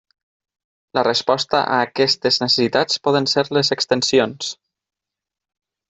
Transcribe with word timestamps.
La 0.97 1.03
resposta 1.07 1.61
a 1.75 1.77
aquestes 1.89 2.41
necessitats 2.45 2.99
poden 3.09 3.31
ser 3.35 3.47
les 3.59 3.73
extensions. 3.79 4.53